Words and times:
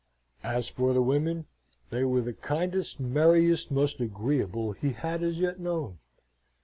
As 0.43 0.67
for 0.67 0.93
the 0.95 1.01
women, 1.03 1.45
they 1.91 2.03
were 2.03 2.21
the 2.21 2.33
kindest, 2.33 2.99
merriest, 2.99 3.69
most 3.69 3.99
agreeable 3.99 4.71
he 4.71 4.93
had 4.93 5.21
as 5.21 5.39
yet 5.39 5.59
known. 5.59 5.99